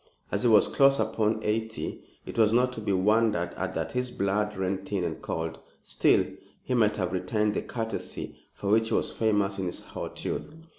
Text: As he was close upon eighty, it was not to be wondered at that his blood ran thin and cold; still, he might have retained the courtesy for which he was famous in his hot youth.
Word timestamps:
As 0.31 0.41
he 0.41 0.49
was 0.49 0.67
close 0.67 0.99
upon 0.99 1.43
eighty, 1.43 2.03
it 2.25 2.35
was 2.35 2.51
not 2.51 2.73
to 2.73 2.81
be 2.81 2.91
wondered 2.91 3.53
at 3.55 3.75
that 3.75 3.91
his 3.91 4.09
blood 4.09 4.57
ran 4.57 4.83
thin 4.83 5.03
and 5.03 5.21
cold; 5.21 5.59
still, 5.83 6.25
he 6.63 6.73
might 6.73 6.97
have 6.97 7.13
retained 7.13 7.53
the 7.53 7.61
courtesy 7.61 8.35
for 8.55 8.71
which 8.71 8.87
he 8.89 8.95
was 8.95 9.11
famous 9.11 9.59
in 9.59 9.67
his 9.67 9.81
hot 9.81 10.25
youth. 10.25 10.49